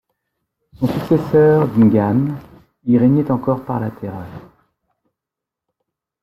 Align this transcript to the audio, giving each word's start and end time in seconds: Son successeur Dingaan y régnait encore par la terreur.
Son 0.79 0.87
successeur 0.87 1.67
Dingaan 1.67 2.29
y 2.85 2.97
régnait 2.97 3.29
encore 3.29 3.63
par 3.65 3.79
la 3.79 3.91
terreur. 3.91 4.25